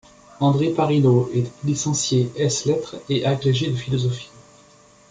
André 0.39 0.73
Parinaud 0.73 1.29
est 1.31 1.51
licencié 1.63 2.31
ès 2.35 2.49
lettres 2.65 2.95
et 3.07 3.23
agrégé 3.23 3.69
de 3.69 3.75
philosophie. 3.75 4.31